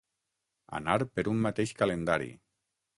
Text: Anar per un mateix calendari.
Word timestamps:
Anar 0.79 0.95
per 1.17 1.27
un 1.35 1.45
mateix 1.47 1.77
calendari. 1.85 2.37